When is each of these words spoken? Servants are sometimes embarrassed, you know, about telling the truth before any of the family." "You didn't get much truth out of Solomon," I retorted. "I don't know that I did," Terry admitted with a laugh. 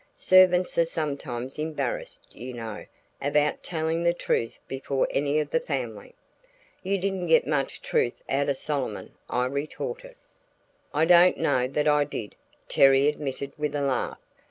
Servants 0.15 0.79
are 0.79 0.85
sometimes 0.87 1.59
embarrassed, 1.59 2.25
you 2.31 2.53
know, 2.55 2.87
about 3.21 3.61
telling 3.61 4.01
the 4.03 4.15
truth 4.15 4.57
before 4.67 5.07
any 5.11 5.37
of 5.37 5.51
the 5.51 5.59
family." 5.59 6.15
"You 6.81 6.97
didn't 6.97 7.27
get 7.27 7.45
much 7.45 7.83
truth 7.83 8.15
out 8.27 8.49
of 8.49 8.57
Solomon," 8.57 9.13
I 9.29 9.45
retorted. 9.45 10.15
"I 10.91 11.05
don't 11.05 11.37
know 11.37 11.67
that 11.67 11.87
I 11.87 12.05
did," 12.05 12.33
Terry 12.67 13.07
admitted 13.07 13.53
with 13.59 13.75
a 13.75 13.81
laugh. 13.83 14.17